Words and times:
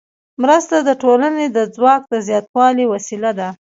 مرسته 0.43 0.75
د 0.81 0.89
ټولنې 1.03 1.45
د 1.49 1.57
ځواک 1.75 2.01
د 2.11 2.13
زیاتوالي 2.27 2.85
وسیله 2.93 3.31
ده. 3.39 3.49